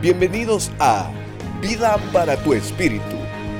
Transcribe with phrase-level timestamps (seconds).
[0.00, 1.12] Bienvenidos a
[1.60, 3.04] Vida para tu Espíritu,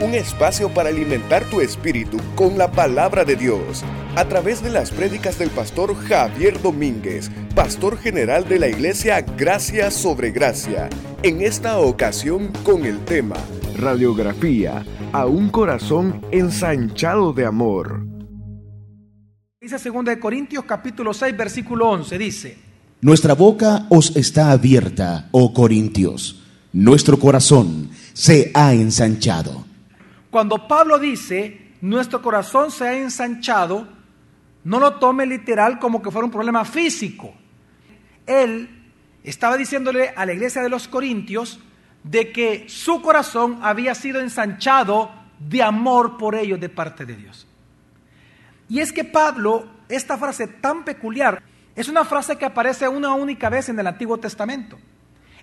[0.01, 3.85] un espacio para alimentar tu espíritu con la palabra de Dios,
[4.17, 9.91] a través de las prédicas del pastor Javier Domínguez, pastor general de la iglesia Gracia
[9.91, 10.89] sobre Gracia,
[11.23, 13.37] en esta ocasión con el tema
[13.77, 14.83] Radiografía
[15.13, 18.07] a un corazón ensanchado de amor.
[19.61, 22.70] Dice 2 Corintios capítulo 6 versículo 11, dice,
[23.03, 26.43] nuestra boca os está abierta, oh Corintios.
[26.73, 29.65] Nuestro corazón se ha ensanchado.
[30.31, 33.89] Cuando Pablo dice, nuestro corazón se ha ensanchado,
[34.65, 37.33] no lo tome literal como que fuera un problema físico.
[38.27, 38.69] Él
[39.25, 41.59] estaba diciéndole a la iglesia de los Corintios
[42.05, 47.47] de que su corazón había sido ensanchado de amor por ellos de parte de Dios.
[48.69, 51.43] Y es que Pablo, esta frase tan peculiar,
[51.77, 54.79] es una frase que aparece una única vez en el Antiguo Testamento.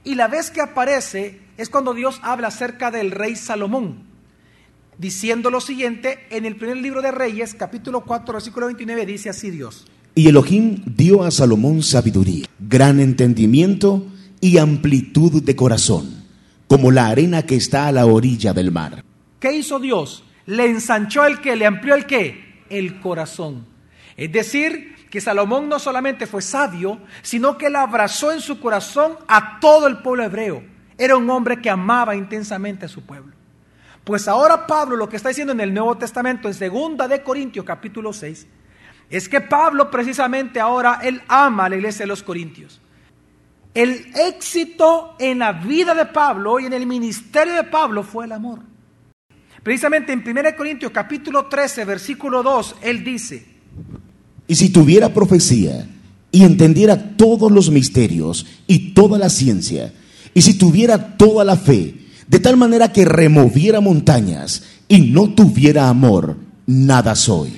[0.04, 4.04] Y la vez que aparece es cuando Dios habla acerca del rey Salomón,
[4.98, 9.50] diciendo lo siguiente en el primer libro de Reyes, capítulo 4, versículo 29, dice así
[9.50, 9.86] Dios.
[10.16, 14.06] Y Elohim dio a Salomón sabiduría, gran entendimiento
[14.42, 16.24] y amplitud de corazón,
[16.68, 19.04] como la arena que está a la orilla del mar.
[19.40, 20.24] ¿Qué hizo Dios?
[20.46, 23.66] Le ensanchó el que, le amplió el que, el corazón.
[24.18, 29.16] Es decir, que Salomón no solamente fue sabio, sino que él abrazó en su corazón
[29.28, 30.64] a todo el pueblo hebreo.
[30.98, 33.34] Era un hombre que amaba intensamente a su pueblo.
[34.04, 37.66] Pues ahora Pablo lo que está diciendo en el Nuevo Testamento, en segunda de Corintios
[37.66, 38.48] capítulo 6,
[39.10, 42.82] es que Pablo precisamente ahora, él ama a la iglesia de los Corintios.
[43.74, 48.32] El éxito en la vida de Pablo y en el ministerio de Pablo fue el
[48.32, 48.60] amor.
[49.62, 53.46] Precisamente en 1 Corintios capítulo 13, versículo 2, él dice,
[54.48, 55.88] y si tuviera profecía
[56.32, 59.94] y entendiera todos los misterios y toda la ciencia,
[60.34, 61.96] y si tuviera toda la fe,
[62.28, 67.58] de tal manera que removiera montañas y no tuviera amor, nada soy.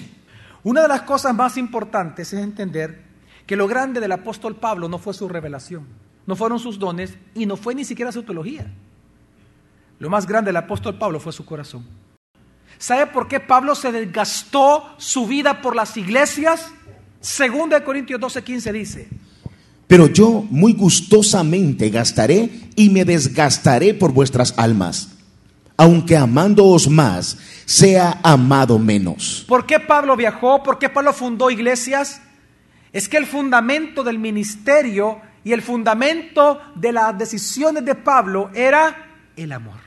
[0.63, 3.03] Una de las cosas más importantes es entender
[3.45, 5.87] que lo grande del apóstol Pablo no fue su revelación,
[6.25, 8.71] no fueron sus dones y no fue ni siquiera su teología.
[9.97, 11.85] Lo más grande del apóstol Pablo fue su corazón.
[12.77, 16.71] ¿Sabe por qué Pablo se desgastó su vida por las iglesias?
[17.21, 19.07] Segunda de Corintios 12:15 dice,
[19.87, 25.09] pero yo muy gustosamente gastaré y me desgastaré por vuestras almas,
[25.77, 29.45] aunque amándoos más, sea amado menos.
[29.47, 30.61] ¿Por qué Pablo viajó?
[30.61, 32.21] ¿Por qué Pablo fundó iglesias?
[32.93, 39.07] Es que el fundamento del ministerio y el fundamento de las decisiones de Pablo era
[39.35, 39.79] el amor.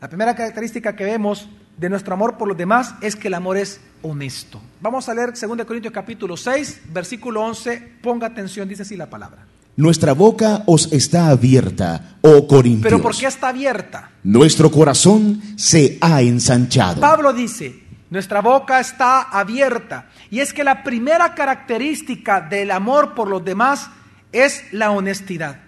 [0.00, 3.56] La primera característica que vemos de nuestro amor por los demás es que el amor
[3.56, 4.60] es honesto.
[4.80, 7.98] Vamos a leer 2 Corintios capítulo 6, versículo 11.
[8.02, 9.46] Ponga atención, dice así la palabra.
[9.76, 12.82] Nuestra boca os está abierta, oh Corintios.
[12.82, 14.10] ¿Pero por qué está abierta?
[14.24, 17.00] Nuestro corazón se ha ensanchado.
[17.00, 20.08] Pablo dice, nuestra boca está abierta.
[20.30, 23.88] Y es que la primera característica del amor por los demás
[24.32, 25.60] es la honestidad.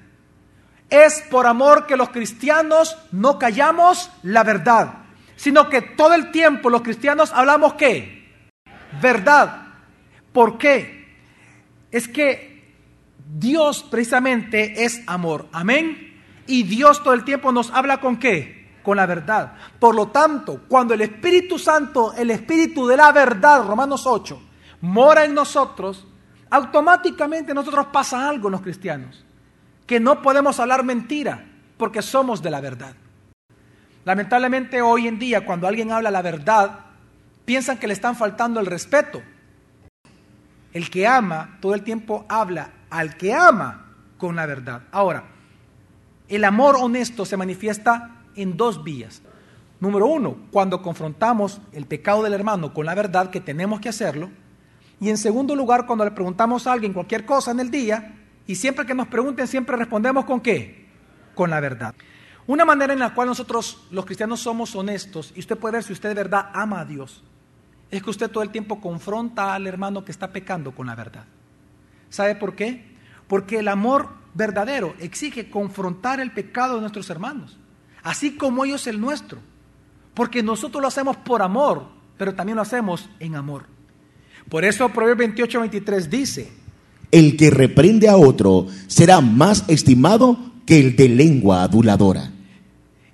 [0.89, 5.01] Es por amor que los cristianos no callamos la verdad
[5.41, 8.20] sino que todo el tiempo los cristianos hablamos qué?
[9.01, 9.69] Verdad.
[10.33, 11.09] ¿Por qué?
[11.91, 12.51] Es que
[13.33, 15.49] Dios precisamente es amor.
[15.53, 16.23] Amén.
[16.47, 18.79] Y Dios todo el tiempo nos habla con qué?
[18.83, 19.55] Con la verdad.
[19.79, 24.41] Por lo tanto, cuando el Espíritu Santo, el Espíritu de la verdad, Romanos 8,
[24.81, 26.07] mora en nosotros,
[26.51, 29.25] automáticamente nosotros pasa algo en los cristianos.
[29.87, 31.45] Que no podemos hablar mentira
[31.77, 32.95] porque somos de la verdad.
[34.05, 36.90] Lamentablemente hoy en día cuando alguien habla la verdad,
[37.51, 39.21] piensan que le están faltando el respeto.
[40.73, 43.87] El que ama todo el tiempo habla al que ama
[44.19, 44.83] con la verdad.
[44.93, 45.25] Ahora,
[46.29, 49.23] el amor honesto se manifiesta en dos vías.
[49.81, 54.31] Número uno, cuando confrontamos el pecado del hermano con la verdad que tenemos que hacerlo.
[55.01, 58.15] Y en segundo lugar, cuando le preguntamos a alguien cualquier cosa en el día
[58.47, 60.87] y siempre que nos pregunten, siempre respondemos con qué?
[61.35, 61.97] Con la verdad.
[62.47, 65.93] Una manera en la cual nosotros los cristianos somos honestos, y usted puede ver si
[65.93, 67.25] usted de verdad ama a Dios,
[67.91, 71.25] es que usted todo el tiempo confronta al hermano que está pecando con la verdad.
[72.09, 72.85] ¿Sabe por qué?
[73.27, 77.59] Porque el amor verdadero exige confrontar el pecado de nuestros hermanos,
[78.03, 79.39] así como ellos el nuestro.
[80.15, 83.67] Porque nosotros lo hacemos por amor, pero también lo hacemos en amor.
[84.49, 86.53] Por eso Proverbios 28, 23 dice,
[87.11, 92.31] el que reprende a otro será más estimado que el de lengua aduladora.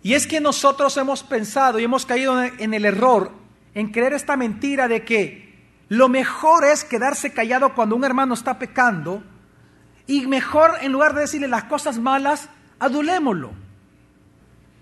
[0.02, 3.32] Y es que nosotros hemos pensado y hemos caído en el error
[3.76, 5.54] en creer esta mentira de que
[5.88, 9.22] lo mejor es quedarse callado cuando un hermano está pecando
[10.06, 13.52] y mejor en lugar de decirle las cosas malas, Adulémoslo.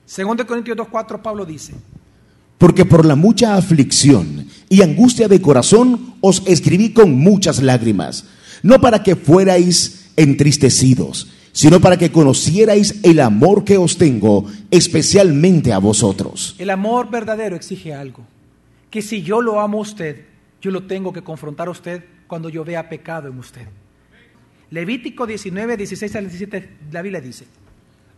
[0.04, 1.74] Segundo de Corintios 2.4 Pablo dice,
[2.58, 8.26] Porque por la mucha aflicción y angustia de corazón os escribí con muchas lágrimas,
[8.62, 15.72] no para que fuerais entristecidos, sino para que conocierais el amor que os tengo, especialmente
[15.72, 16.56] a vosotros.
[16.58, 18.24] el amor verdadero exige algo.
[18.94, 20.24] Que si yo lo amo a usted,
[20.62, 23.66] yo lo tengo que confrontar a usted cuando yo vea pecado en usted.
[24.70, 27.44] Levítico 19, 16 al 17, la Biblia dice,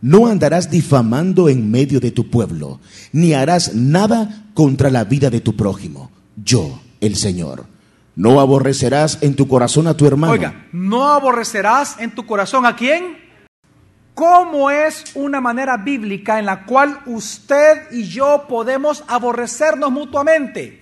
[0.01, 2.79] No andarás difamando en medio de tu pueblo,
[3.11, 6.11] ni harás nada contra la vida de tu prójimo.
[6.35, 7.65] Yo, el Señor.
[8.15, 10.33] No aborrecerás en tu corazón a tu hermano.
[10.33, 13.17] Oiga, no aborrecerás en tu corazón a quién.
[14.17, 20.81] ¿Cómo es una manera bíblica en la cual usted y yo podemos aborrecernos mutuamente?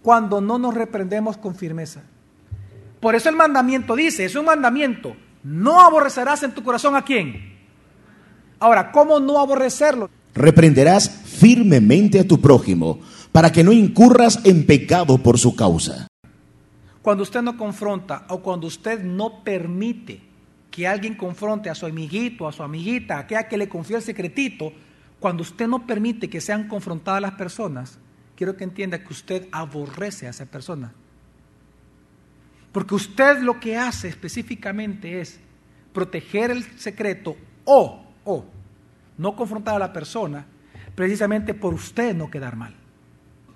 [0.00, 2.00] Cuando no nos reprendemos con firmeza.
[2.98, 5.14] Por eso el mandamiento dice, es un mandamiento,
[5.44, 7.58] no aborrecerás en tu corazón a quién.
[8.58, 10.08] Ahora, ¿cómo no aborrecerlo?
[10.34, 13.00] Reprenderás firmemente a tu prójimo,
[13.32, 16.08] para que no incurras en pecado por su causa.
[17.02, 20.31] Cuando usted no confronta o cuando usted no permite
[20.72, 24.02] que alguien confronte a su amiguito, a su amiguita, a aquella que le confió el
[24.02, 24.72] secretito,
[25.20, 27.98] cuando usted no permite que sean confrontadas las personas,
[28.34, 30.92] quiero que entienda que usted aborrece a esa persona.
[32.72, 35.38] Porque usted lo que hace específicamente es
[35.92, 37.36] proteger el secreto
[37.66, 38.44] o, o,
[39.18, 40.46] no confrontar a la persona,
[40.94, 42.74] precisamente por usted no quedar mal.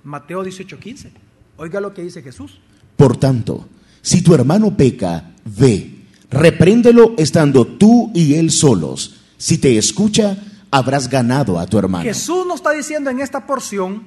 [0.05, 1.13] Mateo 18:15.
[1.57, 2.61] Oiga lo que dice Jesús.
[2.95, 3.67] Por tanto,
[4.03, 5.96] si tu hermano peca, ve,
[6.31, 9.23] repréndelo estando tú y él solos.
[9.37, 10.37] Si te escucha,
[10.71, 12.05] habrás ganado a tu hermano.
[12.05, 14.05] Jesús no está diciendo en esta porción,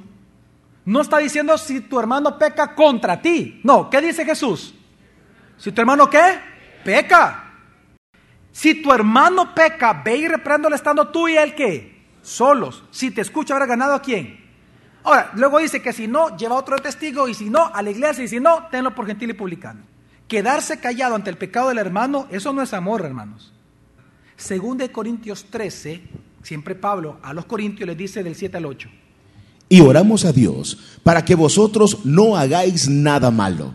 [0.86, 3.62] no está diciendo si tu hermano peca contra ti.
[3.63, 4.74] No, ¿qué dice Jesús?
[5.57, 6.39] Si tu hermano qué?
[6.83, 7.45] Peca.
[8.51, 12.00] Si tu hermano peca, ve y repréndelo estando tú y él qué?
[12.22, 12.83] Solos.
[12.92, 14.39] Si te escucha, habrá ganado a quién.
[15.04, 18.24] Ahora, luego dice que si no, lleva otro testigo y si no, a la iglesia
[18.24, 19.81] y si no, tenlo por gentil y publicano.
[20.30, 23.52] Quedarse callado ante el pecado del hermano, eso no es amor, hermanos.
[24.38, 26.04] Según de Corintios 13,
[26.44, 28.90] siempre Pablo a los Corintios les dice del 7 al 8.
[29.70, 33.74] Y oramos a Dios para que vosotros no hagáis nada malo,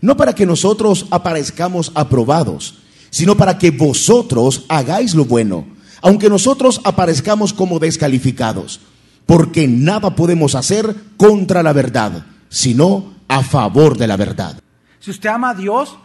[0.00, 2.78] no para que nosotros aparezcamos aprobados,
[3.10, 5.66] sino para que vosotros hagáis lo bueno,
[6.02, 8.78] aunque nosotros aparezcamos como descalificados,
[9.26, 14.60] porque nada podemos hacer contra la verdad, sino a favor de la verdad.
[15.06, 15.96] Si usted ama a Dios,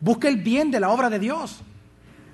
[0.00, 1.60] busque el bien de la obra de Dios.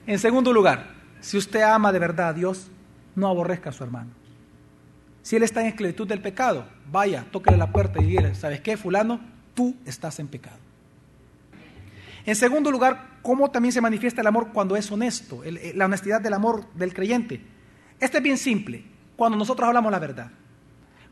[0.06, 2.70] En segundo lugar, si usted ama de verdad a Dios,
[3.16, 4.10] no aborrezca a su hermano.
[5.22, 8.76] Si él está en esclavitud del pecado, vaya, tóquele la puerta y dígale, ¿sabes qué,
[8.76, 9.18] fulano?
[9.52, 10.58] Tú estás en pecado.
[12.24, 15.42] En segundo lugar, ¿cómo también se manifiesta el amor cuando es honesto?
[15.42, 17.44] El- la honestidad del amor del creyente.
[17.98, 18.84] Este es bien simple,
[19.16, 20.30] cuando nosotros hablamos la verdad.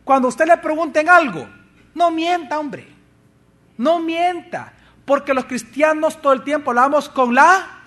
[0.04, 1.48] Cuando usted le pregunten algo,
[1.96, 2.86] no mienta, hombre.
[3.76, 4.74] No mienta,
[5.10, 7.80] porque los cristianos todo el tiempo hablamos con la...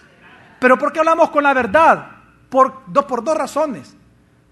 [0.60, 2.06] Pero ¿por qué hablamos con la verdad?
[2.50, 3.94] Por, dos por dos razones.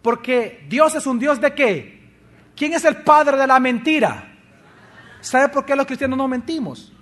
[0.02, 2.10] Porque Dios es un Dios de qué?
[2.56, 4.38] ¿Quién es el padre de la mentira?
[5.20, 6.94] ¿Sabe por qué los cristianos no mentimos?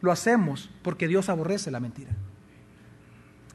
[0.00, 2.10] Lo hacemos porque Dios aborrece la mentira.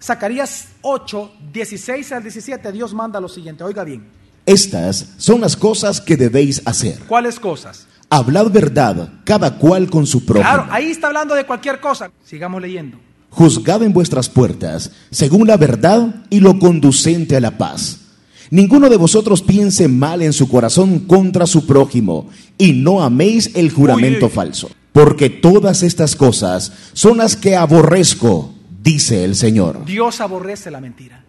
[0.02, 4.08] Zacarías 8, 16 al 17, Dios manda lo siguiente, oiga bien.
[4.46, 6.98] Estas son las cosas que debéis hacer.
[7.10, 7.90] ¿Cuáles cosas?
[8.14, 10.44] Hablad verdad, cada cual con su prójimo.
[10.44, 12.12] Claro, ahí está hablando de cualquier cosa.
[12.26, 12.98] Sigamos leyendo.
[13.30, 18.02] Juzgad en vuestras puertas, según la verdad y lo conducente a la paz.
[18.50, 23.72] Ninguno de vosotros piense mal en su corazón contra su prójimo, y no améis el
[23.72, 24.32] juramento uy.
[24.32, 24.70] falso.
[24.92, 28.54] Porque todas estas cosas son las que aborrezco,
[28.84, 29.86] dice el Señor.
[29.86, 31.24] Dios aborrece la mentira.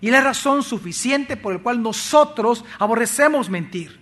[0.00, 4.01] Y la razón suficiente por la cual nosotros aborrecemos mentir.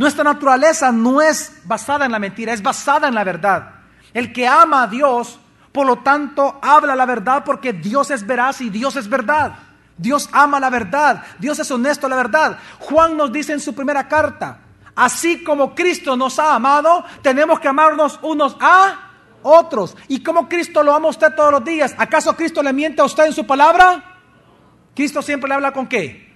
[0.00, 3.72] Nuestra naturaleza no es basada en la mentira, es basada en la verdad.
[4.14, 5.38] El que ama a Dios,
[5.72, 9.52] por lo tanto, habla la verdad porque Dios es veraz y Dios es verdad.
[9.98, 12.56] Dios ama la verdad, Dios es honesto a la verdad.
[12.78, 14.60] Juan nos dice en su primera carta,
[14.96, 19.10] así como Cristo nos ha amado, tenemos que amarnos unos a
[19.42, 19.94] otros.
[20.08, 21.94] ¿Y como Cristo lo ama a usted todos los días?
[21.98, 24.02] ¿Acaso Cristo le miente a usted en su palabra?
[24.94, 26.29] Cristo siempre le habla con qué?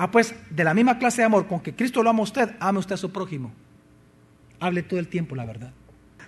[0.00, 2.50] Ah, pues de la misma clase de amor con que Cristo lo ama a usted,
[2.60, 3.50] ame usted a su prójimo.
[4.60, 5.72] Hable todo el tiempo la verdad.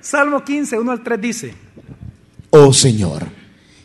[0.01, 1.55] Salmo 15, 1 al 3 dice,
[2.51, 3.29] Oh Señor,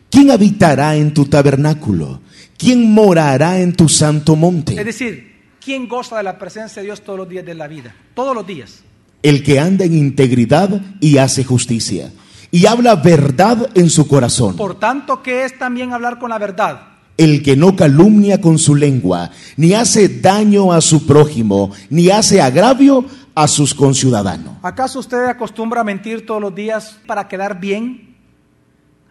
[0.10, 2.22] ¿quién habitará en tu tabernáculo?
[2.58, 4.84] ¿Quién morará en tu santo es monte?
[4.84, 7.96] decir, ¿quién goza de la presencia de Dios todos los días de la vida?
[8.16, 8.82] Todos los días.
[9.22, 12.12] El que anda en integridad y hace justicia,
[12.50, 14.56] y habla verdad en su corazón.
[14.56, 16.95] Por tanto, ¿qué es también hablar con la verdad?
[17.18, 22.42] El que no calumnia con su lengua, ni hace daño a su prójimo, ni hace
[22.42, 24.58] agravio a sus conciudadanos.
[24.62, 28.18] ¿Acaso usted acostumbra a mentir todos los días para quedar bien?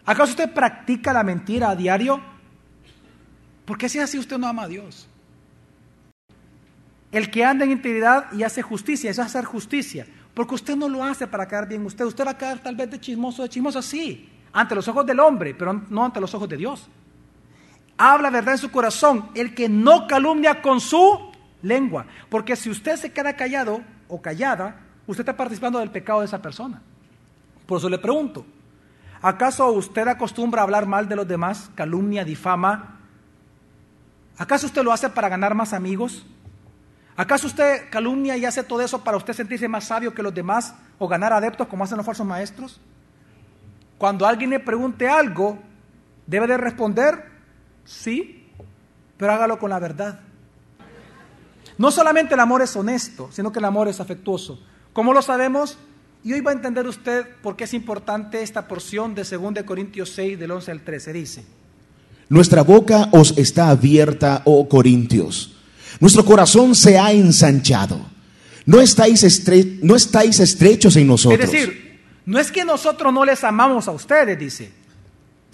[0.05, 2.21] ¿Acaso usted practica la mentira a diario?
[3.65, 5.07] Porque si es así usted no ama a Dios.
[7.11, 10.05] El que anda en integridad y hace justicia, eso es hacer justicia.
[10.35, 12.05] Porque usted no lo hace para quedar bien usted.
[12.05, 15.19] Usted va a quedar tal vez de chismoso, de chismoso, sí, ante los ojos del
[15.19, 16.87] hombre, pero no ante los ojos de Dios
[17.97, 22.05] habla verdad en su corazón, el que no calumnia con su lengua.
[22.29, 26.41] Porque si usted se queda callado o callada, usted está participando del pecado de esa
[26.41, 26.81] persona.
[27.65, 28.45] Por eso le pregunto,
[29.21, 32.99] ¿acaso usted acostumbra a hablar mal de los demás, calumnia, difama?
[34.37, 36.25] ¿Acaso usted lo hace para ganar más amigos?
[37.17, 40.75] ¿Acaso usted calumnia y hace todo eso para usted sentirse más sabio que los demás
[40.99, 42.81] o ganar adeptos como hacen los falsos maestros?
[43.97, 45.57] Cuando alguien le pregunte algo,
[46.27, 47.34] debe de responder
[47.85, 48.47] Sí,
[49.17, 50.19] pero hágalo con la verdad.
[51.77, 54.59] No solamente el amor es honesto, sino que el amor es afectuoso.
[54.93, 55.77] ¿Cómo lo sabemos?
[56.23, 60.09] Y hoy va a entender usted por qué es importante esta porción de 2 Corintios
[60.11, 61.13] 6, del 11 al 13.
[61.13, 61.43] Dice,
[62.29, 65.53] Nuestra boca os está abierta, oh Corintios.
[65.99, 67.99] Nuestro corazón se ha ensanchado.
[68.65, 69.23] No estáis,
[69.83, 71.39] no estáis estrechos en nosotros.
[71.39, 74.84] Es decir, no es que nosotros no les amamos a ustedes, dice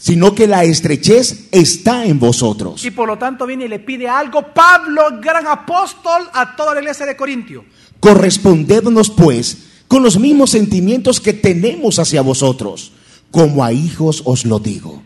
[0.01, 2.83] sino que la estrechez está en vosotros.
[2.83, 6.79] Y por lo tanto viene y le pide algo Pablo, gran apóstol, a toda la
[6.79, 7.63] iglesia de Corintio.
[7.99, 12.93] Correspondednos pues con los mismos sentimientos que tenemos hacia vosotros,
[13.29, 15.03] como a hijos os lo digo.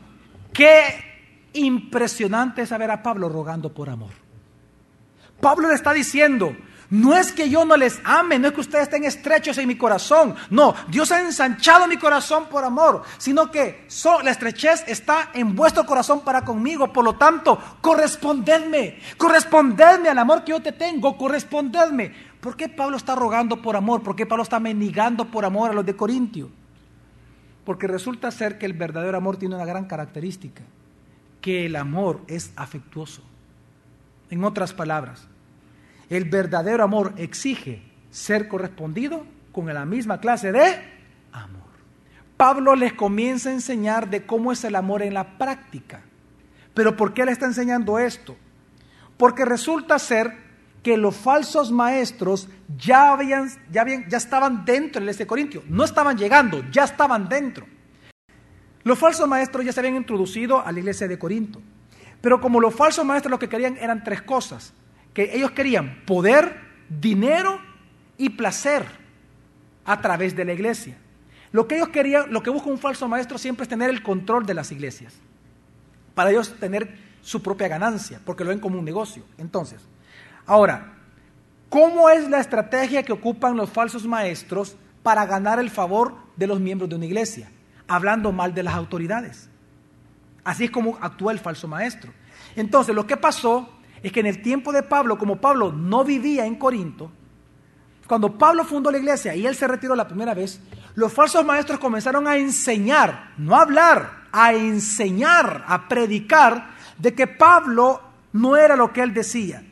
[0.54, 0.82] Qué
[1.52, 4.12] impresionante es ver a Pablo rogando por amor.
[5.42, 6.56] Pablo le está diciendo,
[6.90, 9.76] no es que yo no les ame, no es que ustedes estén estrechos en mi
[9.76, 10.36] corazón.
[10.50, 13.88] No, Dios ha ensanchado mi corazón por amor, sino que
[14.24, 16.94] la estrechez está en vuestro corazón para conmigo.
[16.94, 22.14] Por lo tanto, correspondedme, correspondedme al amor que yo te tengo, correspondedme.
[22.40, 24.04] ¿Por qué Pablo está rogando por amor?
[24.04, 26.52] ¿Por qué Pablo está mendigando por amor a los de Corintio?
[27.66, 30.62] Porque resulta ser que el verdadero amor tiene una gran característica,
[31.42, 33.24] que el amor es afectuoso.
[34.30, 35.28] En otras palabras,
[36.10, 40.82] el verdadero amor exige ser correspondido con la misma clase de
[41.32, 41.64] amor.
[42.38, 46.02] Pablo les comienza a enseñar de cómo es el amor en la práctica.
[46.74, 48.36] Pero ¿por qué le está enseñando esto?
[49.18, 50.46] Porque resulta ser
[50.84, 52.48] que los falsos maestros
[52.78, 55.64] ya, habían, ya, ya estaban dentro del este Corintio.
[55.68, 57.66] No estaban llegando, ya estaban dentro.
[58.84, 61.62] Los falsos maestros ya se habían introducido a la iglesia de Corinto.
[62.22, 64.74] Pero como los falsos maestros lo que querían eran tres cosas
[65.16, 67.60] que ellos querían poder, dinero
[68.18, 68.86] y placer
[69.86, 70.98] a través de la iglesia.
[71.54, 74.46] Lo que ellos querían, lo que busca un falso maestro siempre es tener el control
[74.46, 75.14] de las iglesias.
[76.14, 79.24] Para ellos tener su propia ganancia, porque lo ven como un negocio.
[79.38, 79.82] Entonces,
[80.46, 80.98] ahora,
[81.70, 86.60] ¿cómo es la estrategia que ocupan los falsos maestros para ganar el favor de los
[86.60, 87.50] miembros de una iglesia?
[87.88, 89.50] Hablando mal de las autoridades.
[90.44, 92.12] Así es como actúa el falso maestro.
[92.58, 93.75] Entonces, lo que pasó
[94.06, 97.12] es que en el tiempo de Pablo, como Pablo no vivía en Corinto,
[98.06, 100.62] cuando Pablo fundó la iglesia y él se retiró la primera vez,
[100.94, 106.70] los falsos maestros comenzaron a enseñar, no a hablar, a enseñar, a predicar
[107.00, 108.00] de que Pablo
[108.32, 109.64] no era lo que él decía.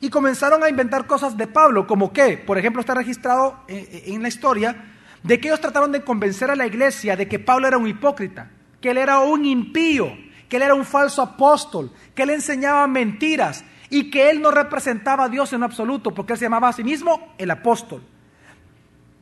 [0.00, 4.28] Y comenzaron a inventar cosas de Pablo, como que, por ejemplo, está registrado en, la
[4.28, 7.86] historia, de que ellos trataron de convencer a la iglesia de que Pablo era un
[7.86, 8.50] hipócrita,
[8.80, 10.10] que él era un impío,
[10.48, 15.24] que él era un falso apóstol, que él enseñaba mentiras, y que él no representaba
[15.24, 18.02] a Dios en absoluto, porque él se llamaba a sí mismo el apóstol.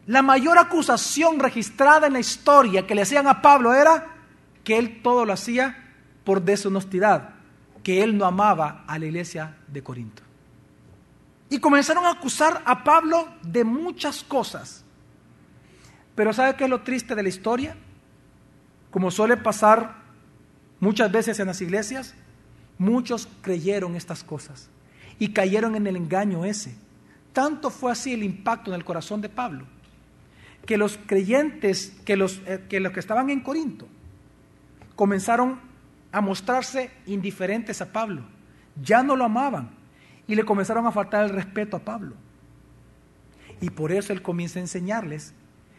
[0.06, 4.08] La mayor acusación registrada en la historia que le hacían a Pablo era
[4.64, 5.90] que él todo lo hacía
[6.24, 7.30] por deshonestidad,
[7.82, 10.22] que él no amaba a la iglesia de Corinto.
[11.50, 14.84] Y comenzaron a acusar a Pablo de muchas cosas.
[16.14, 17.76] Pero ¿sabe qué es lo triste de la historia?
[18.90, 19.96] Como suele pasar
[20.80, 22.14] muchas veces en las iglesias,
[22.78, 24.68] Muchos creyeron estas cosas
[25.18, 26.74] y cayeron en el engaño ese.
[27.32, 29.66] Tanto fue así el impacto en el corazón de Pablo,
[30.66, 33.88] que los creyentes, que los, eh, que, los que estaban en Corinto,
[34.96, 35.60] comenzaron
[36.10, 38.22] a mostrarse indiferentes a Pablo.
[38.82, 39.70] Ya no lo amaban
[40.26, 42.14] y le comenzaron a faltar el respeto a Pablo.
[43.60, 45.34] Y por eso él comienza a enseñarles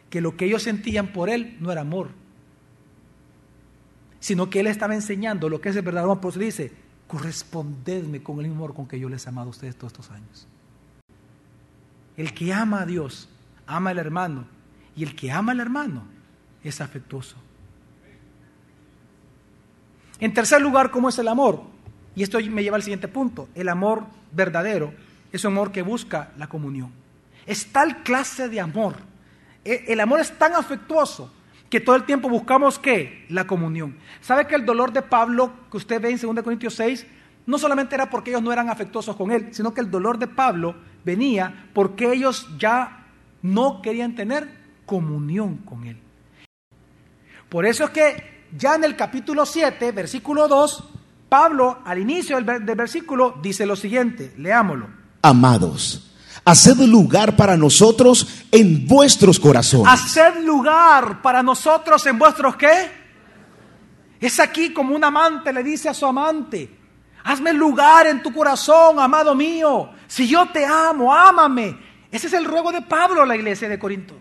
[0.10, 2.12] que lo que ellos sentían por él no era amor,
[4.20, 6.22] sino que él estaba enseñando lo que es el verdadero amor.
[6.22, 6.72] Por eso dice,
[7.14, 10.10] correspondedme con el mismo amor con que yo les he amado a ustedes todos estos
[10.10, 10.48] años.
[12.18, 13.30] El que ama a Dios,
[13.68, 14.46] ama al hermano.
[14.96, 16.06] Y el que ama al hermano
[16.64, 17.36] es afectuoso.
[20.20, 21.62] En tercer lugar, ¿cómo es el amor?
[22.16, 23.48] Y esto me lleva al siguiente punto.
[23.54, 24.92] El amor verdadero
[25.32, 26.92] es un amor que busca la comunión.
[27.46, 28.96] Es tal clase de amor.
[29.64, 31.32] E, el amor es tan afectuoso
[31.74, 33.26] que todo el tiempo buscamos qué?
[33.30, 33.98] La comunión.
[34.22, 37.04] ¿Sabe que el dolor de Pablo que usted ve en 2 Corintios 6
[37.48, 40.28] no solamente era porque ellos no eran afectuosos con él, sino que el dolor de
[40.28, 43.08] Pablo venía porque ellos ya
[43.42, 44.48] no querían tener
[44.86, 45.98] comunión con él.
[47.50, 50.90] Por eso es que ya en el capítulo 7, versículo 2,
[51.28, 54.90] Pablo al inicio del, del versículo dice lo siguiente, leámoslo.
[55.24, 56.13] Amados,
[56.46, 59.88] haced lugar para nosotros en vuestros corazones.
[59.88, 63.04] Haced lugar para nosotros en vuestros qué?
[64.20, 66.70] Es aquí como un amante le dice a su amante,
[67.24, 69.90] hazme lugar en tu corazón, amado mío.
[70.08, 71.78] Si yo te amo, ámame.
[72.12, 74.16] Ese es el ruego de Pablo a la iglesia de Corinto.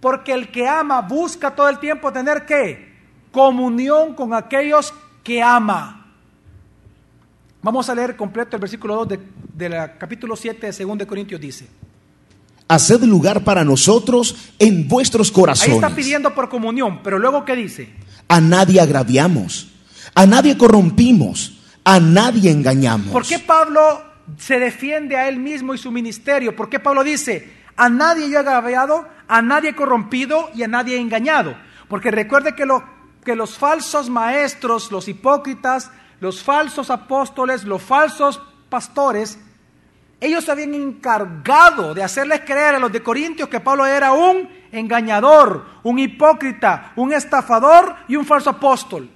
[0.00, 2.92] Porque el que ama busca todo el tiempo tener qué?
[3.30, 6.01] Comunión con aquellos que ama.
[7.62, 9.08] Vamos a leer completo el versículo 2
[9.54, 11.68] del de capítulo 7 de 2 de Corintios dice.
[12.66, 15.70] Haced lugar para nosotros en vuestros corazones.
[15.70, 17.90] Ahí está pidiendo por comunión, pero luego ¿qué dice?
[18.28, 19.68] A nadie agraviamos,
[20.14, 23.12] a nadie corrompimos, a nadie engañamos.
[23.12, 24.02] ¿Por qué Pablo
[24.38, 26.56] se defiende a él mismo y su ministerio?
[26.56, 30.98] ¿Por qué Pablo dice, a nadie yo he agraviado, a nadie corrompido y a nadie
[30.98, 31.56] engañado.
[31.88, 32.82] Porque recuerde que, lo,
[33.24, 35.90] que los falsos maestros, los hipócritas,
[36.22, 39.40] los falsos apóstoles, los falsos pastores,
[40.20, 44.48] ellos se habían encargado de hacerles creer a los de Corintios que Pablo era un
[44.70, 49.10] engañador, un hipócrita, un estafador y un falso apóstol.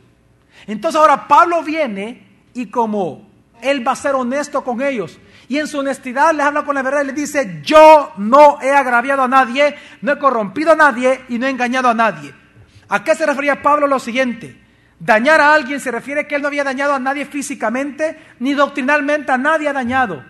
[0.67, 3.31] Entonces ahora Pablo viene y como
[3.63, 6.83] él va a ser honesto con ellos, y en su honestidad les habla con la
[6.83, 11.21] verdad y les dice, yo no he agraviado a nadie, no he corrompido a nadie
[11.29, 12.35] y no he engañado a nadie.
[12.89, 14.65] ¿A qué se refería Pablo lo siguiente?
[14.99, 19.33] Dañar a alguien se refiere que él no había dañado a nadie físicamente, ni doctrinalmente
[19.33, 20.25] a nadie ha dañado.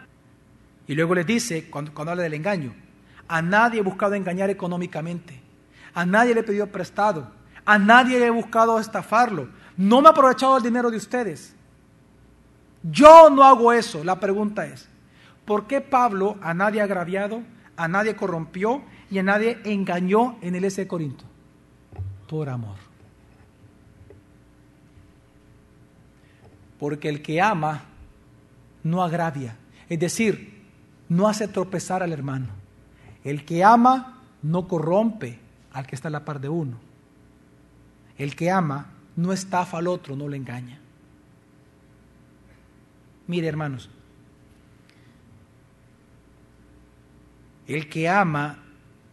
[0.86, 2.74] Y luego les dice, cuando, habla del engaño,
[3.28, 5.40] a nadie he buscado engañar económicamente,
[5.94, 7.30] a nadie le he pedido prestado,
[7.64, 11.54] a nadie he buscado estafarlo, no me he aprovechado del dinero de ustedes.
[12.82, 14.04] Yo no hago eso.
[14.04, 14.88] La pregunta es,
[15.46, 17.42] ¿Por qué Pablo a nadie agraviado,
[17.76, 21.24] a nadie corrompió y a nadie engañó en el S de Corinto?
[22.28, 22.85] Por amor.
[26.78, 27.84] Porque el que ama
[28.82, 29.56] no agravia,
[29.88, 30.62] es decir,
[31.08, 32.48] no hace tropezar al hermano.
[33.24, 35.38] El que ama no corrompe
[35.72, 36.78] al que está a la par de uno.
[38.18, 38.86] El que ama
[39.16, 40.78] no estafa al otro, no le engaña.
[43.26, 43.90] Mire, hermanos,
[47.66, 48.58] El que ama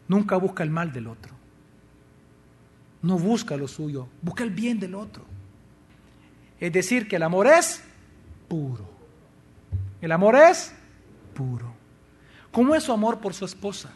[0.07, 1.33] nunca busca el mal del otro.
[3.01, 5.25] No busca lo suyo, busca el bien del otro.
[6.63, 7.83] Es decir, que el amor es
[8.47, 8.85] puro.
[9.99, 10.73] El amor es
[11.33, 11.73] puro.
[12.53, 13.91] ¿Cómo es su amor por su esposa?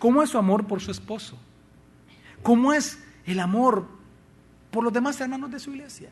[0.00, 1.38] ¿Cómo es su amor por su esposo?
[2.42, 3.86] ¿Cómo es el amor
[4.72, 6.10] por los demás hermanos de su iglesia?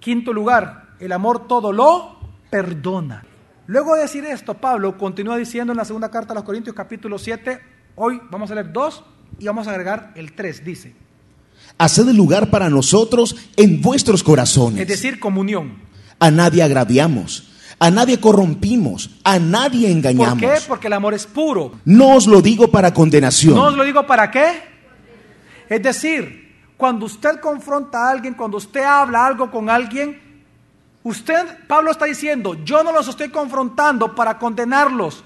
[0.00, 2.18] Quinto lugar, el amor todo lo
[2.50, 3.24] perdona.
[3.68, 7.18] Luego de decir esto, Pablo continúa diciendo en la segunda carta a los Corintios capítulo
[7.18, 7.60] 7,
[7.94, 9.04] hoy vamos a leer dos
[9.38, 11.05] y vamos a agregar el 3, dice.
[11.78, 14.80] Haced lugar para nosotros en vuestros corazones.
[14.80, 15.74] Es decir, comunión.
[16.18, 20.42] A nadie agraviamos, a nadie corrompimos, a nadie engañamos.
[20.42, 20.60] ¿Por qué?
[20.66, 21.72] Porque el amor es puro.
[21.84, 23.54] No os lo digo para condenación.
[23.54, 24.62] ¿No os lo digo para qué?
[25.68, 30.26] Es decir, cuando usted confronta a alguien, cuando usted habla algo con alguien,
[31.06, 35.22] Usted, Pablo está diciendo, yo no los estoy confrontando para condenarlos.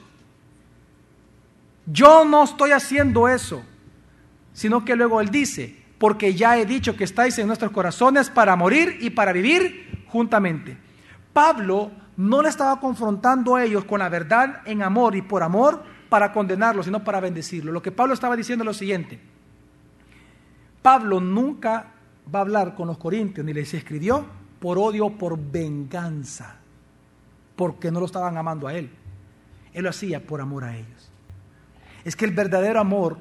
[1.87, 3.63] Yo no estoy haciendo eso.
[4.53, 8.57] Sino que luego él dice, porque ya he dicho que estáis en nuestros corazones para
[8.57, 10.79] morir y para vivir juntamente.
[11.31, 15.85] Pablo no le estaba confrontando a ellos con la verdad en amor y por amor
[16.09, 17.75] para condenarlos, sino para bendecirlos.
[17.75, 19.21] Lo que Pablo estaba diciendo es lo siguiente.
[20.81, 21.93] Pablo nunca
[22.35, 24.25] va a hablar con los corintios, ni les escribió
[24.59, 26.57] por odio, por venganza,
[27.57, 28.89] porque no lo estaban amando a Él.
[29.75, 31.11] Él lo hacía por amor a ellos.
[32.07, 33.19] Es que el verdadero amor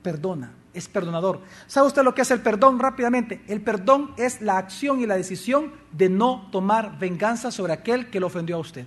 [0.00, 1.40] perdona, es perdonador.
[1.66, 3.42] ¿Sabe usted lo que es el perdón rápidamente?
[3.48, 8.20] El perdón es la acción y la decisión de no tomar venganza sobre aquel que
[8.20, 8.86] lo ofendió a usted.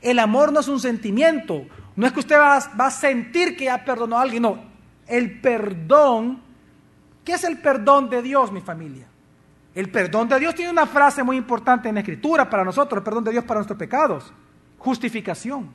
[0.00, 1.64] El amor no es un sentimiento,
[1.96, 4.58] no es que usted va, va a sentir que ya perdonó a alguien, no.
[5.06, 6.40] El perdón,
[7.24, 9.06] ¿qué es el perdón de Dios, mi familia?
[9.74, 13.04] El perdón de Dios tiene una frase muy importante en la Escritura para nosotros, el
[13.04, 14.32] perdón de Dios para nuestros pecados.
[14.78, 15.70] Justificación.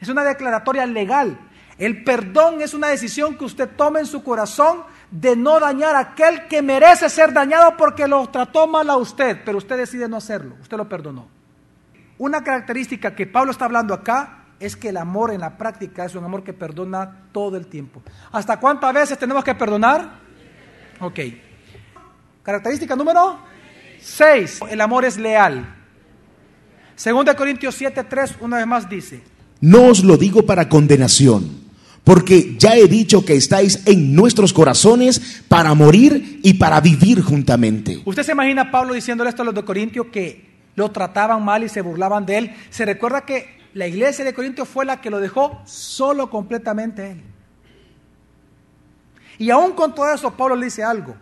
[0.00, 1.38] Es una declaratoria legal.
[1.78, 6.00] El perdón es una decisión que usted toma en su corazón de no dañar a
[6.00, 10.16] aquel que merece ser dañado porque lo trató mal a usted, pero usted decide no
[10.16, 11.28] hacerlo, usted lo perdonó.
[12.18, 16.14] Una característica que Pablo está hablando acá es que el amor en la práctica es
[16.14, 18.02] un amor que perdona todo el tiempo.
[18.32, 20.18] ¿Hasta cuántas veces tenemos que perdonar?
[21.00, 21.20] Ok.
[22.42, 23.38] Característica número
[24.00, 24.60] 6.
[24.70, 25.74] El amor es leal.
[26.94, 29.22] Segunda Corintios 7:3 una vez más dice,
[29.60, 31.65] No os lo digo para condenación,
[32.06, 38.00] porque ya he dicho que estáis en nuestros corazones para morir y para vivir juntamente.
[38.04, 41.64] ¿Usted se imagina a Pablo diciéndole esto a los de Corintios que lo trataban mal
[41.64, 42.56] y se burlaban de él?
[42.70, 47.24] Se recuerda que la iglesia de Corintios fue la que lo dejó solo completamente él.
[49.38, 51.16] Y aún con todo eso, Pablo le dice algo.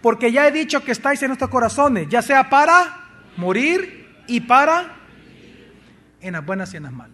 [0.00, 4.96] Porque ya he dicho que estáis en nuestros corazones, ya sea para morir y para
[6.22, 7.11] en las buenas y en las malas.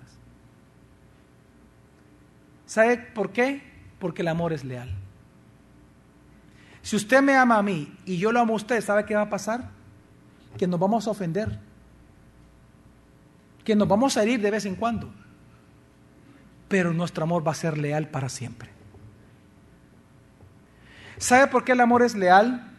[2.69, 3.63] ¿Sabe por qué?
[3.99, 4.95] Porque el amor es leal.
[6.83, 9.23] Si usted me ama a mí y yo lo amo a usted, ¿sabe qué va
[9.23, 9.71] a pasar?
[10.59, 11.59] Que nos vamos a ofender.
[13.65, 15.11] Que nos vamos a herir de vez en cuando.
[16.69, 18.69] Pero nuestro amor va a ser leal para siempre.
[21.17, 22.71] ¿Sabe por qué el amor es leal?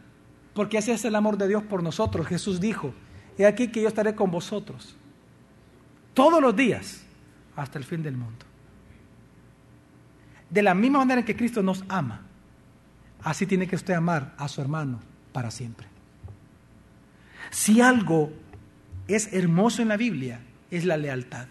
[0.54, 2.28] Porque ese es el amor de Dios por nosotros.
[2.28, 2.93] Jesús dijo,
[3.39, 4.95] he aquí que yo estaré con vosotros
[6.13, 7.02] todos los días
[7.56, 8.49] hasta el fin del mundo.
[10.50, 12.22] De la misma manera en que Cristo nos ama,
[13.24, 15.00] así tiene que usted amar a su hermano
[15.32, 15.88] para siempre.
[17.52, 18.32] Si algo
[19.08, 21.48] es hermoso en la Biblia, es la lealtad.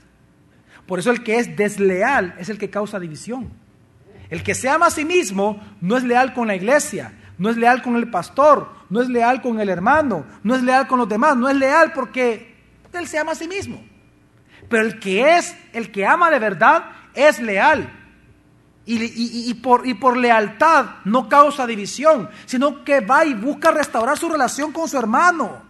[0.86, 3.50] Por eso el que es desleal es el que causa división.
[4.30, 7.56] El que se ama a sí mismo no es leal con la iglesia, no es
[7.56, 11.08] leal con el pastor, no es leal con el hermano, no es leal con los
[11.08, 12.56] demás, no es leal porque
[12.92, 13.82] él se ama a sí mismo.
[14.68, 17.90] Pero el que es, el que ama de verdad, es leal.
[18.90, 24.88] Y, por, lealtad no causa división, sino que va y busca restaurar su relación con
[24.88, 25.60] su hermano.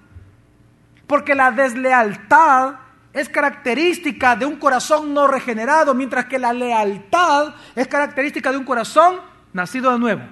[1.09, 2.75] Porque la deslealtad
[3.13, 8.65] es característica de un corazón no regenerado, mientras que la lealtad es característica de un
[8.65, 9.17] corazón
[9.53, 10.23] nacido de nuevo.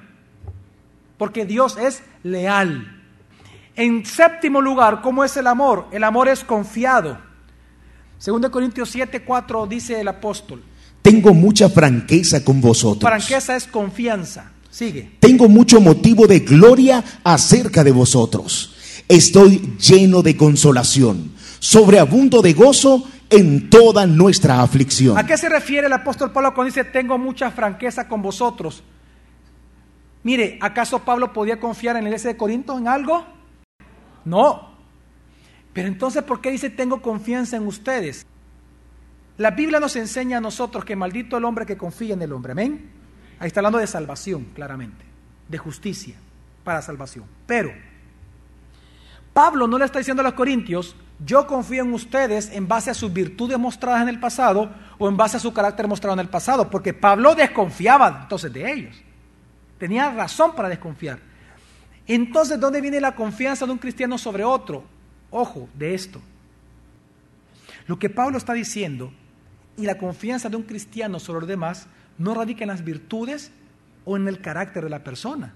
[1.19, 3.03] Porque Dios es leal.
[3.75, 5.89] En séptimo lugar, ¿cómo es el amor?
[5.91, 7.19] El amor es confiado.
[8.19, 10.63] Segundo Corintios 7, 4 dice el apóstol.
[11.07, 13.09] Tengo mucha franqueza con vosotros.
[13.09, 14.51] Franqueza es confianza.
[14.69, 15.13] Sigue.
[15.21, 18.75] Tengo mucho motivo de gloria acerca de vosotros.
[19.07, 25.17] Estoy lleno de consolación, sobreabundo de gozo en toda nuestra aflicción.
[25.17, 28.83] ¿A qué se refiere el apóstol Pablo cuando dice tengo mucha franqueza con vosotros?
[30.25, 33.25] Mire, ¿acaso Pablo podía confiar en la iglesia de Corinto en algo?
[34.25, 34.71] No.
[35.73, 38.27] Pero entonces, ¿por qué dice tengo confianza en ustedes?
[39.39, 42.53] La Biblia nos enseña a nosotros que maldito el hombre que confía en el hombre.
[42.53, 42.91] Amén.
[43.39, 45.05] Ahí está hablando de salvación, claramente.
[45.49, 46.17] De justicia
[46.65, 47.25] para salvación.
[47.47, 47.73] Pero
[49.33, 52.95] Pablo no le está diciendo a los corintios, yo confío en ustedes en base a
[52.95, 56.29] sus virtudes mostradas en el pasado o en base a su carácter mostrado en el
[56.29, 58.97] pasado, porque Pablo desconfiaba entonces de ellos.
[59.79, 61.19] Tenía razón para desconfiar.
[62.07, 64.85] Entonces, ¿dónde viene la confianza de un cristiano sobre otro?
[65.31, 66.21] Ojo de esto.
[67.87, 69.13] Lo que Pablo está diciendo
[69.77, 71.87] y la confianza de un cristiano sobre los demás
[72.19, 73.51] no radica en las virtudes
[74.05, 75.53] o en el carácter de la persona,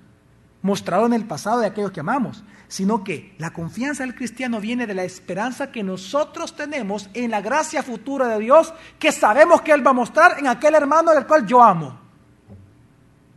[0.62, 4.86] mostrado en el pasado de aquellos que amamos, sino que la confianza del cristiano viene
[4.86, 9.72] de la esperanza que nosotros tenemos en la gracia futura de Dios, que sabemos que
[9.72, 11.98] Él va a mostrar en aquel hermano del cual yo amo.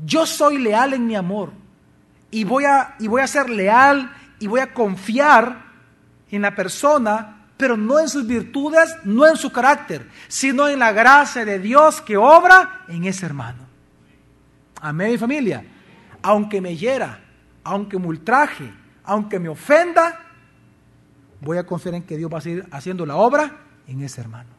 [0.05, 1.53] Yo soy leal en mi amor
[2.29, 5.63] y voy a, y voy a ser leal y voy a confiar
[6.29, 10.91] en la persona, pero no en sus virtudes, no en su carácter, sino en la
[10.91, 13.63] gracia de Dios que obra en ese hermano.
[14.81, 15.65] Amén, mi familia.
[16.21, 17.19] Aunque me hiera,
[17.63, 18.71] aunque me ultraje,
[19.03, 20.19] aunque me ofenda,
[21.41, 24.49] voy a confiar en que Dios va a seguir haciendo la obra en ese hermano.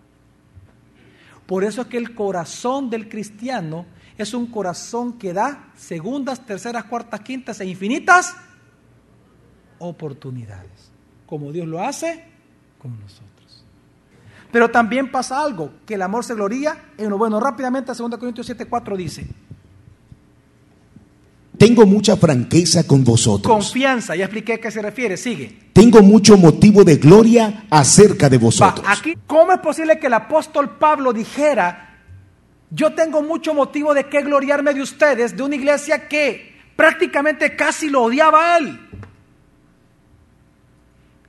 [1.46, 6.84] Por eso es que el corazón del cristiano es un corazón que da segundas, terceras,
[6.84, 8.36] cuartas, quintas e infinitas
[9.78, 10.92] oportunidades
[11.26, 12.33] como Dios lo hace
[12.84, 13.64] con nosotros.
[14.52, 17.40] Pero también pasa algo, que el amor se gloría en lo bueno.
[17.40, 19.26] Rápidamente, 2 Corintios 7:4 dice,
[21.56, 23.50] tengo mucha franqueza con vosotros.
[23.50, 25.70] Confianza, ya expliqué a qué se refiere, sigue.
[25.72, 28.84] Tengo mucho motivo de gloria acerca de vosotros.
[28.86, 32.02] aquí, ¿cómo es posible que el apóstol Pablo dijera,
[32.70, 37.88] yo tengo mucho motivo de qué gloriarme de ustedes, de una iglesia que prácticamente casi
[37.88, 38.78] lo odiaba a él?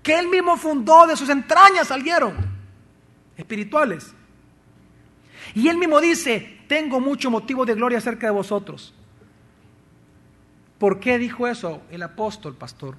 [0.06, 2.36] Que él mismo fundó, de sus entrañas salieron,
[3.36, 4.14] espirituales.
[5.56, 8.94] Y él mismo dice, tengo mucho motivo de gloria acerca de vosotros.
[10.78, 12.98] ¿Por qué dijo eso el apóstol, pastor?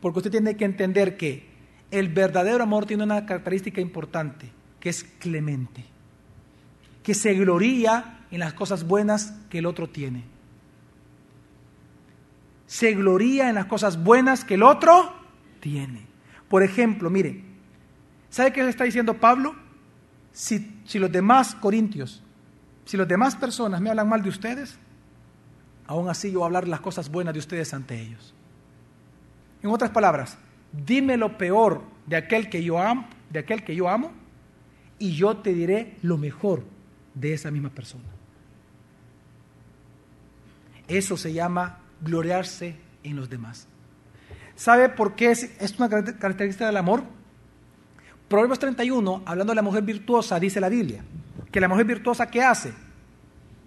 [0.00, 1.50] Porque usted tiene que entender que
[1.90, 5.84] el verdadero amor tiene una característica importante, que es clemente,
[7.02, 10.22] que se gloría en las cosas buenas que el otro tiene.
[12.68, 15.12] Se gloría en las cosas buenas que el otro
[15.58, 16.05] tiene.
[16.48, 17.42] Por ejemplo, mire,
[18.30, 19.54] ¿sabe qué está diciendo Pablo?
[20.32, 22.22] Si, si los demás corintios,
[22.84, 24.78] si los demás personas me hablan mal de ustedes,
[25.86, 28.34] aún así yo voy a hablar las cosas buenas de ustedes ante ellos.
[29.62, 30.38] En otras palabras,
[30.72, 34.12] dime lo peor de aquel que yo amo, de aquel que yo amo,
[34.98, 36.64] y yo te diré lo mejor
[37.14, 38.04] de esa misma persona.
[40.88, 43.66] Eso se llama gloriarse en los demás.
[44.56, 47.02] ¿Sabe por qué es, es una característica del amor?
[48.28, 51.04] Proverbios 31, hablando de la mujer virtuosa, dice la Biblia,
[51.52, 52.72] que la mujer virtuosa, ¿qué hace?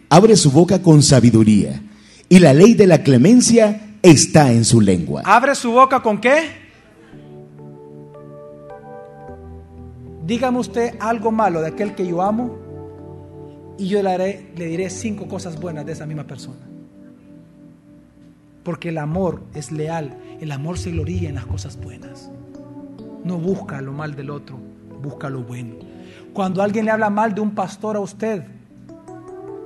[0.09, 1.81] Abre su boca con sabiduría,
[2.27, 5.21] y la ley de la clemencia está en su lengua.
[5.25, 6.69] ¿Abre su boca con qué?
[10.25, 12.57] Dígame usted algo malo de aquel que yo amo
[13.79, 16.67] y yo le, haré, le diré cinco cosas buenas de esa misma persona.
[18.63, 22.31] Porque el amor es leal, el amor se gloria en las cosas buenas.
[23.23, 24.57] No busca lo mal del otro,
[25.01, 25.75] busca lo bueno.
[26.33, 28.43] Cuando alguien le habla mal de un pastor a usted,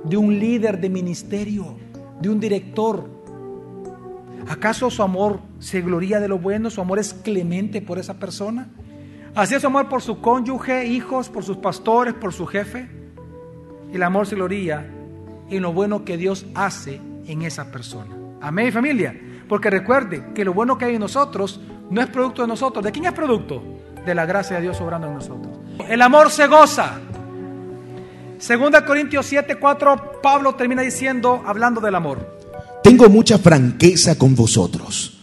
[0.04, 1.76] de un líder de ministerio,
[2.20, 3.08] de un director,
[4.48, 6.70] ¿acaso su amor se gloria de lo bueno?
[6.70, 8.68] ¿Su amor es clemente por esa persona?
[9.34, 12.88] Así es su amor por su cónyuge, hijos, por sus pastores, por su jefe.
[13.92, 14.86] El amor se gloria
[15.50, 18.14] en lo bueno que Dios hace en esa persona.
[18.40, 19.18] Amén, familia.
[19.48, 22.84] Porque recuerde que lo bueno que hay en nosotros no es producto de nosotros.
[22.84, 23.62] ¿De quién es producto?
[24.04, 25.58] De la gracia de Dios obrando en nosotros.
[25.88, 26.98] El amor se goza.
[28.38, 32.38] Segunda Corintios 7, 4, Pablo termina diciendo, hablando del amor.
[32.82, 35.18] Tengo mucha franqueza con vosotros.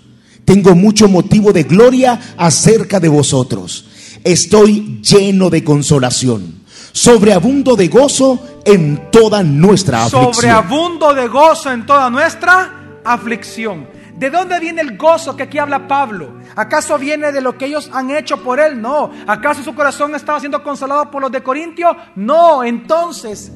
[0.46, 3.88] Tengo mucho motivo de gloria acerca de vosotros
[4.24, 10.34] estoy lleno de consolación, sobreabundo de gozo en toda nuestra aflicción.
[10.34, 13.88] Sobreabundo de gozo en toda nuestra aflicción.
[14.16, 16.42] ¿De dónde viene el gozo que aquí habla Pablo?
[16.56, 18.82] ¿Acaso viene de lo que ellos han hecho por él?
[18.82, 19.12] No.
[19.28, 21.96] ¿Acaso su corazón estaba siendo consolado por los de Corintio?
[22.16, 22.64] No.
[22.64, 23.52] Entonces,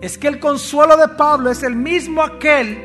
[0.00, 2.84] es que el consuelo de Pablo es el mismo aquel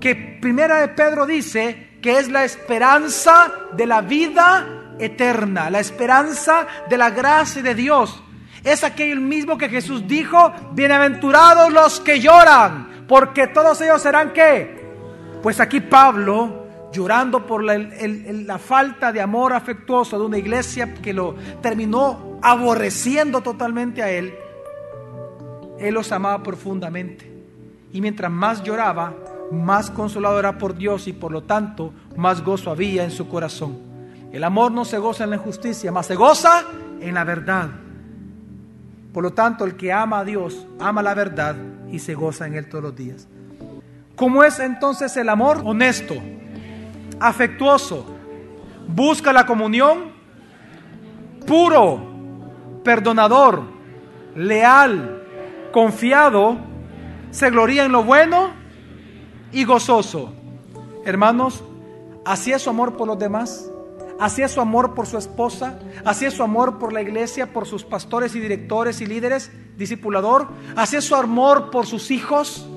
[0.00, 6.66] que Primera de Pedro dice que es la esperanza de la vida eterna, la esperanza
[6.88, 8.22] de la gracia de Dios.
[8.64, 14.79] Es aquel mismo que Jesús dijo, bienaventurados los que lloran, porque todos ellos serán qué.
[15.42, 21.34] Pues aquí Pablo, llorando por la, falta de amor afectuoso de una iglesia que lo
[21.62, 24.34] terminó aborreciendo totalmente a él,
[25.78, 27.30] él los amaba profundamente.
[27.92, 29.14] Y mientras más lloraba,
[29.50, 33.78] más consolado era por Dios y por lo tanto más gozo había en su corazón.
[34.32, 36.64] El amor no se goza en la injusticia, más se goza
[37.00, 37.70] en la verdad.
[39.12, 41.56] Por lo tanto, el que ama a Dios, ama la verdad
[41.90, 43.26] y se goza en Él todos los días.
[44.20, 45.62] ¿Cómo es entonces el amor?
[45.64, 46.14] Honesto,
[47.18, 48.04] afectuoso,
[48.86, 50.12] busca la comunión,
[51.46, 52.02] puro,
[52.84, 53.62] perdonador,
[54.36, 55.22] leal,
[55.72, 56.58] confiado,
[57.30, 58.50] se gloria en lo bueno
[59.52, 60.34] y gozoso.
[61.06, 61.64] Hermanos,
[62.26, 63.70] así es su amor por los demás.
[64.18, 67.66] Así es su amor por su esposa, así es su amor por la iglesia, por
[67.66, 72.68] sus pastores y directores y líderes, discipulador, así es su amor por sus hijos.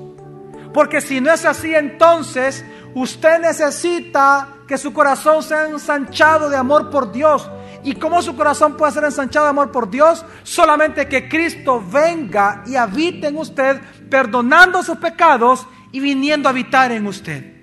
[0.74, 6.90] Porque si no es así, entonces usted necesita que su corazón sea ensanchado de amor
[6.90, 7.48] por Dios.
[7.84, 10.24] ¿Y cómo su corazón puede ser ensanchado de amor por Dios?
[10.42, 16.90] Solamente que Cristo venga y habite en usted, perdonando sus pecados y viniendo a habitar
[16.90, 17.54] en usted.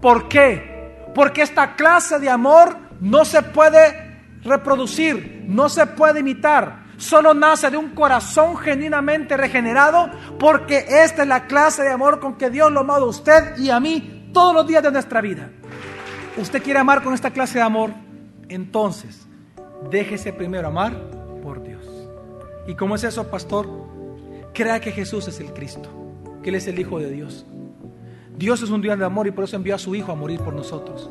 [0.00, 1.10] ¿Por qué?
[1.14, 6.81] Porque esta clase de amor no se puede reproducir, no se puede imitar.
[7.02, 12.34] Solo nace de un corazón genuinamente regenerado porque esta es la clase de amor con
[12.38, 15.50] que Dios lo ama a usted y a mí todos los días de nuestra vida.
[16.36, 17.90] ¿Usted quiere amar con esta clase de amor?
[18.48, 19.26] Entonces,
[19.90, 20.96] déjese primero amar
[21.42, 21.84] por Dios.
[22.68, 23.68] ¿Y cómo es eso, pastor?
[24.54, 25.90] Crea que Jesús es el Cristo,
[26.40, 27.44] que Él es el Hijo de Dios.
[28.36, 30.38] Dios es un Dios de amor y por eso envió a su Hijo a morir
[30.38, 31.10] por nosotros.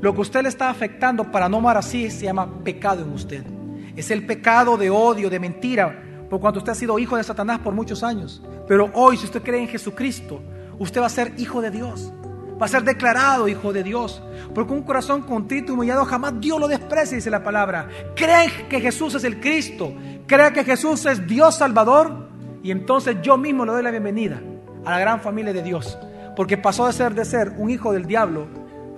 [0.00, 3.51] Lo que usted le está afectando para no amar así se llama pecado en usted.
[3.96, 7.58] Es el pecado de odio, de mentira, por cuanto usted ha sido hijo de Satanás
[7.60, 8.42] por muchos años.
[8.66, 10.40] Pero hoy, si usted cree en Jesucristo,
[10.78, 12.12] usted va a ser hijo de Dios.
[12.60, 14.22] Va a ser declarado hijo de Dios.
[14.54, 17.88] Porque un corazón contrito y humillado jamás Dios lo desprecia, dice la palabra.
[18.14, 19.92] Cree que Jesús es el Cristo.
[20.26, 22.28] Cree que Jesús es Dios Salvador.
[22.62, 24.40] Y entonces yo mismo le doy la bienvenida
[24.84, 25.98] a la gran familia de Dios,
[26.36, 28.46] porque pasó de ser de ser un hijo del diablo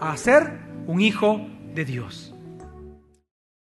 [0.00, 1.40] a ser un hijo
[1.74, 2.33] de Dios.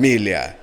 [0.00, 0.59] família.